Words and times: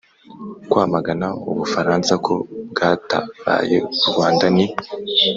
kwamagana 0.69 1.27
u 1.49 1.51
bufaransa 1.57 2.13
ko 2.25 2.33
bwatabaye 2.71 3.77
u 4.05 4.07
rwanda 4.09 4.45
ni 4.55 4.65